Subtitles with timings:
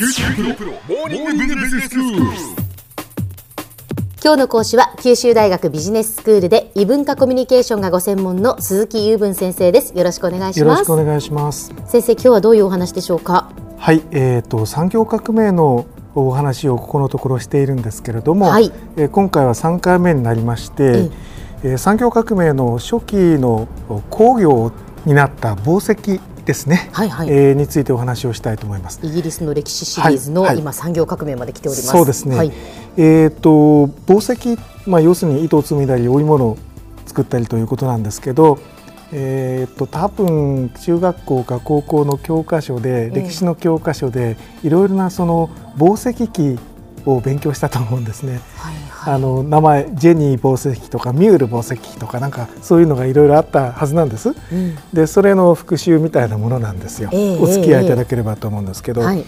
[0.00, 0.08] 今
[4.34, 9.92] 日の講師は九州大学ビジネススクールで異文化コミュニケーションがご専門の鈴木雄文先生です。
[9.94, 10.58] よろしくお願いします。
[10.60, 11.74] よろしくお願いします。
[11.86, 13.52] 先生今日はどういうお話でしょうか？
[13.76, 21.10] はいえっ、ー、と産業革命のお話をここのところしているんですけれども、はい、えー、今回は3回目になりまして、
[21.62, 23.68] えー、産業革命の初期の
[24.08, 24.72] 工業
[25.04, 29.00] になった紡績ですね、はいはい、えー、についてお話をしたいと思います。
[29.02, 31.88] イギリスの歴史シリーズの、はい、今産業革命まで来ております。
[31.88, 32.52] そうですね、はい、
[32.96, 36.58] えっ、と紡績まあ要するに糸を紡いだり織物を
[37.06, 38.58] 作ったりということなんですけど
[39.12, 46.60] えーと、多分中学校か高校の教科書で、歴史の教科書でいろいろなその紡績機
[47.06, 48.40] を勉強したと思うんですね。
[48.56, 54.30] はいあの名前ジェニー紡績機とかミュール紡績機とかなんかそういうのがいろいろあったはずなんです。
[54.30, 57.10] うん、でそれの復習みたいなものなんですよ。
[57.12, 59.24] えー、お付き合いいただければと思うんですけど、えー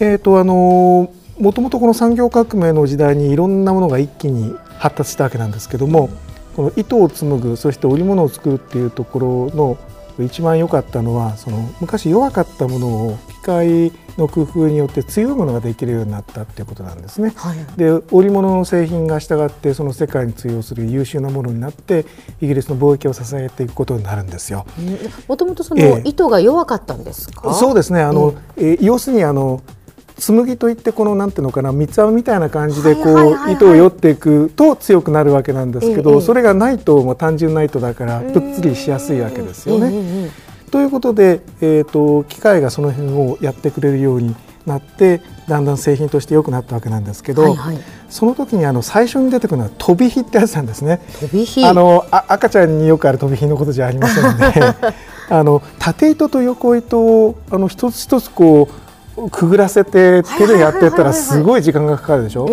[0.00, 6.10] えーとあのもともとこの産業革命の時代にいろんなものが一気に発達したわけなんですけども
[6.54, 9.78] この糸を紡ぐそして織物を作るっていうところの
[10.20, 17.32] 一番良かったのはその昔弱かったものを機械の工夫によって強いものができるようになったっていうことなんですね。
[17.36, 22.06] はい、で織物の製品が従ってその世界に通用する優秀なものになって
[22.40, 24.64] イギリスの貿易を支えていくことになるんですよ。
[25.28, 27.42] もともとその糸が弱かったんですか？
[27.44, 28.00] えー、そうですね。
[28.00, 29.62] あの、えー、要するにあの
[30.18, 33.02] 紡といってこのなんていうのかな三つ編みみたいな感じでこ
[33.46, 40.30] う糸をよっていくと強くなるわけなんですけど、それがないと単純な糸だからぷっつりしやすいわけですよね。
[40.72, 44.34] ということで、えーと、機械がその辺をやってくれるように
[44.64, 47.78] なってだんだん製品として良くなったわけなんですけど、はいはい、
[48.08, 51.00] その時にあの最初に出てくるのは飛び火ってやつなんですね。
[51.20, 54.62] 飛び火あのあ赤ちゃんによくある飛び火のことじゃありませんので
[55.28, 58.91] あの縦糸と横糸をあの一つ一つこう
[59.30, 62.48] くぐらせて手でやってったらすごい時間がかかるでしょ、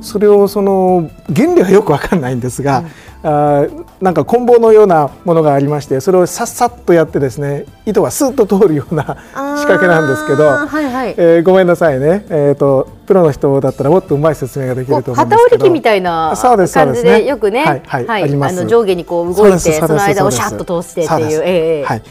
[0.00, 2.84] それをその原理はよく分かんないんですが、
[3.22, 3.66] うん、あ
[4.00, 15.56] なんか棍棒のようなものがありましてそれをさっさっとやってですね糸がスッと通るような仕掛けなんですけど、はいはい、えー、ごめんなさいね、えーと、プロの人だったらもっとうまい説明ができると思うんですけど。
[15.56, 21.42] 旗織り機みたいな感じでよくね、はいはいはい、あの上下にこう動いてその間をシャッと通してっていう。
[21.44, 22.02] えー、はい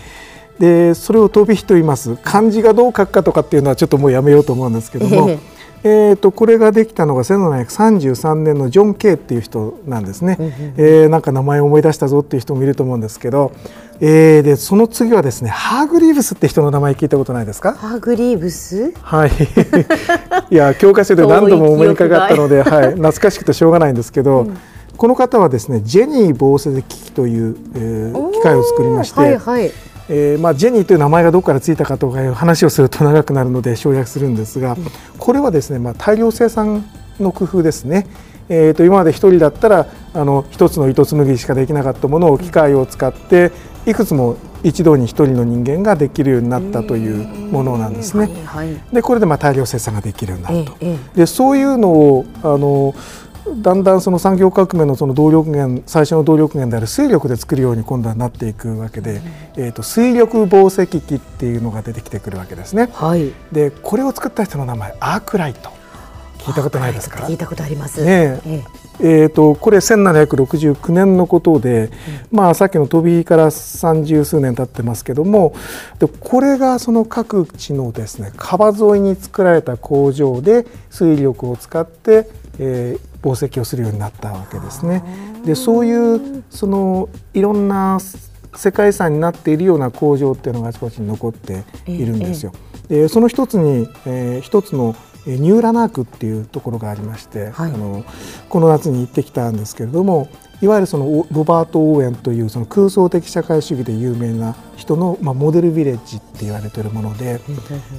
[0.61, 2.17] でそれを飛び火と言います。
[2.23, 5.31] 漢字がどう書くかとかっていうのはちょっともうやめようと思うんですけども、
[5.83, 10.37] えー、とこれができたのが1733年のジョン・ケイっていう人なんですね、
[10.77, 13.53] えー、なんか名前を思い出したぞっていう人もいると思うんですけど、
[13.99, 17.73] えー、でその次はですねハーグリーブスって人の名前聞いたことないですか？
[17.73, 18.93] ハーグリーブス？
[19.01, 19.31] はい。
[20.53, 24.57] いや教科書で何度も思いかかったので、はい、懐かしくてしょうがないんですけど、うん、
[24.95, 29.71] この方はですねジェニー防水機器という、えー、機械を作りまして、はいはい
[30.13, 34.75] えーまあ、ジェニーという名前がどこからついたかとかいう話をすると長くなるので省略するんですが、
[35.17, 36.85] これはですね、まあ、大量生産
[37.17, 38.07] の工夫ですね。
[38.49, 43.53] えー、と今まで1人だったらあの1つの糸紡ぎしかできなかったものを機械を使って
[43.85, 48.29] いくつも一度に1人の人間ができるようになったというものなんですね。
[48.91, 50.77] でこれでまあ大量生産ができるようになると。
[51.15, 52.93] でそういうのをあの
[53.63, 59.21] だんだんその産業革命のその動力源最初の動力源である水力で作るように今度はなっていくわけで、
[59.57, 62.89] えー、と水力紡績機っていうのが出てきてくるわけですね。
[62.93, 65.69] はい、でこれを作った人の名前アークライト。
[66.39, 67.19] 聞いたことないですか？
[67.25, 68.03] 聞いたことあります。
[68.03, 68.63] ねえ。
[69.03, 71.89] えーと、これ1769年のことで、
[72.31, 75.55] うん、まあ、さっきの飛びから三十数年経ってますけども
[75.97, 82.27] でこれがその各地のですね川沿いに作られた工場で水力を使って、
[82.59, 85.03] えー、紡績をするようになったわけですね。
[85.45, 87.99] でそういうそのいろんな
[88.55, 92.51] 世界遺産になっているような工場っていうのがあちこちに残っているんですよ。
[92.89, 94.95] でその一つに、えー、一つの
[95.25, 98.03] ニューラナークっていうところがありまして、はい、あの
[98.49, 100.27] この夏に行ってきたんですけれども
[100.61, 107.39] いわゆるそのロバート・オーエンというその空想的社会主義で有名な人の、まあ、モデルビレッジって言われているもので、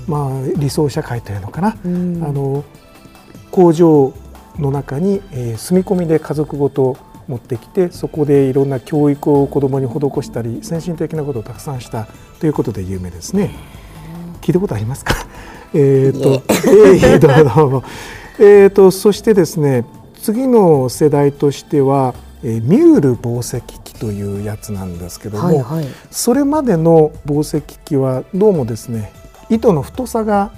[0.07, 2.65] まあ、理想社会というのかな、あの
[3.51, 4.13] 工場
[4.59, 6.97] の中に、えー、住み込みで家族ごと
[7.29, 12.09] 持ってきてそこでいろんな教育を子どもに施したり先進的なことをたくさんした
[12.41, 13.51] ということで有名ですね。
[14.41, 15.15] 聞いたことありますか？
[15.73, 17.85] えっと、えー、どうもどうも。
[18.39, 19.85] えーと、そしてですね
[20.21, 29.13] 次の世代としては、えー、ミュール紡績機というやつなんですけども、はいはい、それまでの紡績機はどうもですね
[29.49, 30.51] 糸の太さが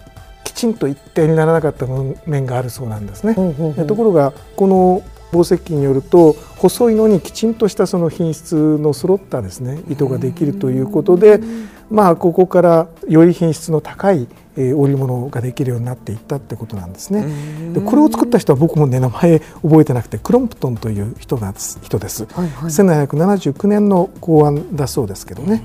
[0.44, 1.86] きちんと一定にならなかった
[2.26, 3.34] 面があるそうなんですね。
[3.34, 5.02] ところがこの
[5.32, 11.40] 紡績機によると細いのにきちんとしたその品質の揃ったですね糸ができるということで
[11.90, 14.26] まあ、ここからより品質の高い
[14.56, 17.26] えー、織物ができるようになっていったってことなんですね。
[17.72, 21.52] でこれを作った人は僕もね名前覚えてなくてクロンプトンという人が
[21.82, 22.26] 人です。
[22.26, 25.64] はいはい、1779年の考案だそうですけどね。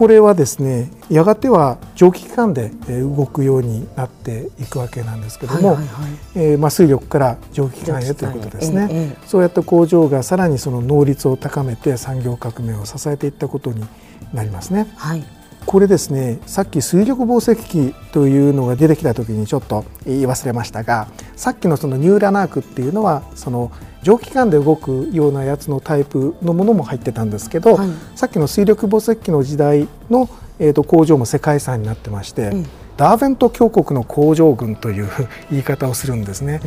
[0.00, 13.84] これはですねやがては蒸気機関で動くようになっていくわけなんですけども、はいはいはい、えー、まあ、水力から蒸気機関へということですね、ええ、そうやって工場がさらにその能率を高めて産業革命を支えていったことに
[14.32, 14.90] なりますね。
[14.96, 15.24] はい。
[15.66, 23.70] これですねさっき水力紡績機というのが出てきた時にちょっと言い忘れましたがさっきのそのニューラナークっていうのはその
[24.02, 32.66] 蒸気機関で動くようなやつのタイプのものも入ってたんですけど、はい、さっきの水力紡績機の時代の、えー、と工場も世界遺産になってまして、うん、
[32.96, 35.08] ダーベント峡谷の工場群という
[35.50, 36.60] 言い方をするんですね。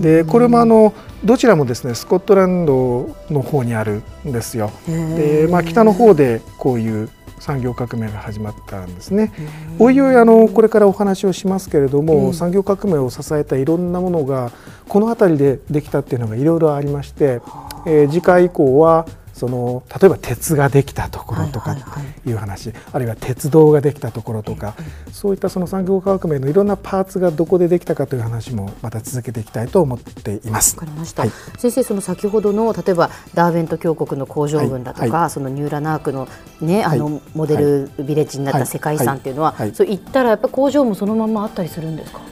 [0.00, 0.92] でこれもあの
[1.24, 4.70] どちらもですねスコットランドの方にあるんですよ。
[4.86, 9.32] でまあ、北の方でこういう産業革命が始まったんですね。
[9.78, 14.52] おいおいあのこれからお話をしますけれども、産業革命を支えたいろんなものが
[14.88, 17.40] この辺りでできたっていうのがいろいろありまして、
[17.86, 19.06] えー、次回以降は
[19.36, 21.76] その例えば鉄ができたところとか
[22.24, 24.74] いう話、あるいは鉄道ができたところとか、
[25.12, 30.76] そういったその産業革命のいろんなパーツがどこでできたかという話もまた続けていきたいと思っています。
[30.76, 36.28] わかりました、はい、先生その先ほどの例えばダーベント峡谷の工場群だとか、はい、そのニューラナークの
[36.62, 42.22] ねあのモデルビレッジになった世界遺産っていうのは、そう言ったらやっぱ工場もそのままあったりするんですか？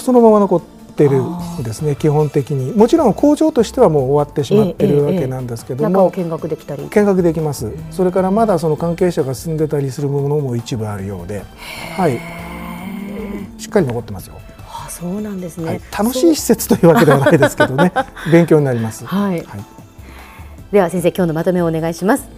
[0.00, 0.62] そのまま残
[1.04, 1.22] っってる
[1.60, 2.72] んですね基本的に。
[2.72, 6.82] もちろん工場としてはもう終わってしまってるわけなんですけども、見学できたり。
[6.82, 11.44] 見学できます、それからまだその関係者が住んでたりするものも一部あるようで、
[11.96, 12.18] はい、
[13.58, 14.40] しっかり残ってますよ。
[14.66, 17.92] あそうなんですね、はい、楽しい施設というわけではないですけどね。
[18.32, 19.06] 勉強になります。
[19.06, 19.64] はい、はい、
[20.72, 22.28] では先生今日のまとめをお願いします。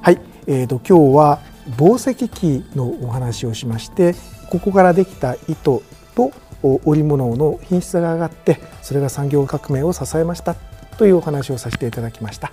[0.00, 1.38] はい、えーと、と今日は
[1.78, 4.16] 紡績機のお話をしまして
[4.50, 5.82] ここからできた糸
[6.16, 6.32] と
[6.62, 10.54] 織物の品質が上がってそれが産業革命を支えました
[10.98, 12.52] というお話をさせていただきました。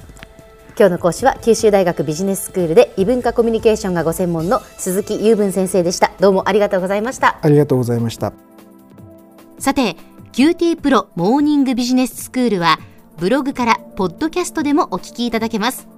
[0.78, 6.12] 今日の講師は九州大学ビジネススクールで異文化コミュニケーションがご専門の鈴木雄文先生でした。
[6.22, 7.38] どうもありがとうございました。
[7.42, 8.32] ありがとうございました。
[9.58, 9.98] さて
[10.32, 12.80] QT プロモーニングビジネススクールは
[13.18, 15.90] ブログからポッドキャストでもお聞きいただけます。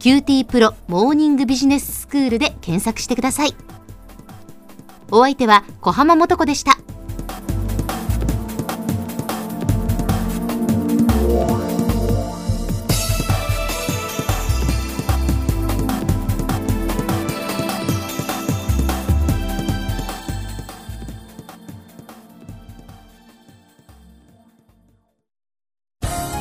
[0.00, 3.54] QT プロモーニングビジネススクールで検索してください。
[5.12, 6.78] お相手は小浜もとこでした